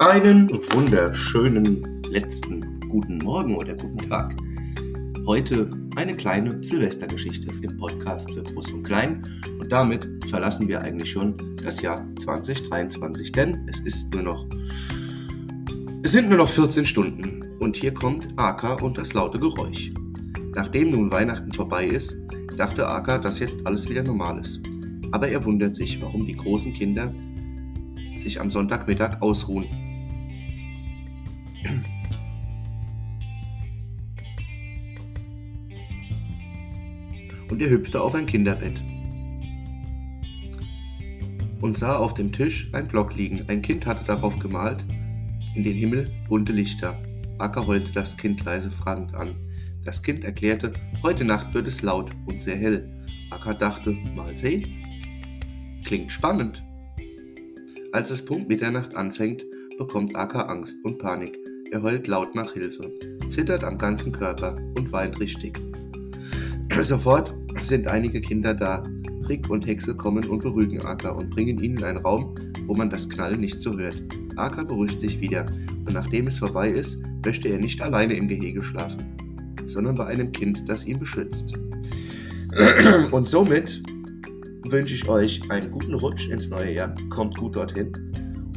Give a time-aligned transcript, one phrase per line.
[0.00, 4.34] Einen wunderschönen letzten guten Morgen oder guten Tag.
[5.26, 9.22] Heute eine kleine Silvestergeschichte im Podcast für Groß und Klein.
[9.58, 14.46] Und damit verlassen wir eigentlich schon das Jahr 2023, denn es ist nur noch.
[16.02, 19.92] Es sind nur noch 14 Stunden und hier kommt Aka und das laute Geräusch.
[20.54, 22.16] Nachdem nun Weihnachten vorbei ist,
[22.56, 24.62] dachte Aka, dass jetzt alles wieder normal ist.
[25.12, 27.12] Aber er wundert sich, warum die großen Kinder
[28.16, 29.66] sich am Sonntagmittag ausruhen
[37.50, 38.80] und er hüpfte auf ein Kinderbett
[41.60, 43.44] und sah auf dem Tisch ein Block liegen.
[43.48, 44.84] Ein Kind hatte darauf gemalt,
[45.54, 46.96] in den Himmel bunte Lichter.
[47.38, 49.34] Acker heulte das Kind leise fragend an.
[49.84, 50.72] Das Kind erklärte,
[51.02, 52.88] heute Nacht wird es laut und sehr hell.
[53.30, 54.66] Acker dachte, mal sehen.
[55.84, 56.62] Klingt spannend.
[57.92, 59.44] Als es Punkt Mitternacht anfängt,
[59.78, 61.36] bekommt Acker Angst und Panik.
[61.72, 62.92] Er heult laut nach Hilfe,
[63.28, 65.60] zittert am ganzen Körper und weint richtig.
[66.80, 67.32] Sofort
[67.62, 68.82] sind einige Kinder da.
[69.28, 72.34] Rick und Hexe kommen und beruhigen Aka und bringen ihn in einen Raum,
[72.66, 74.02] wo man das Knallen nicht so hört.
[74.34, 75.46] Aka beruhigt sich wieder
[75.86, 79.04] und nachdem es vorbei ist, möchte er nicht alleine im Gehege schlafen,
[79.66, 81.54] sondern bei einem Kind, das ihn beschützt.
[83.12, 83.80] Und somit
[84.64, 86.96] wünsche ich euch einen guten Rutsch ins neue Jahr.
[87.10, 87.92] Kommt gut dorthin.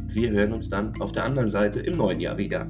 [0.08, 2.66] Wir hören uns dann auf der anderen Seite im neuen Jahr wieder.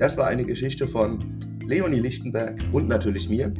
[0.00, 1.18] Das war eine Geschichte von
[1.66, 3.52] Leonie Lichtenberg und natürlich mir.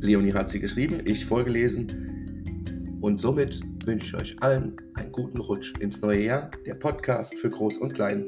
[0.00, 2.98] Leonie hat sie geschrieben, ich vorgelesen.
[3.00, 6.50] Und somit wünsche ich euch allen einen guten Rutsch ins neue Jahr.
[6.66, 8.26] Der Podcast für Groß und Klein.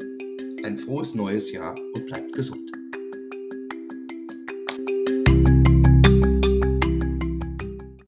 [0.62, 2.70] Ein frohes neues Jahr und bleibt gesund.